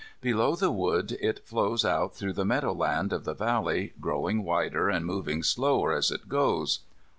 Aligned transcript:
Below 0.19 0.55
the 0.55 0.71
wood 0.71 1.11
it 1.21 1.45
flows 1.45 1.85
out 1.85 2.15
through 2.15 2.33
the 2.33 2.43
meadowland 2.43 3.13
of 3.13 3.23
the 3.23 3.35
valley, 3.35 3.93
growing 4.01 4.43
wider, 4.43 4.89
and 4.89 5.05
moving 5.05 5.43
slower 5.43 5.93
as 5.93 6.09
it 6.09 6.27
goes. 6.27 6.79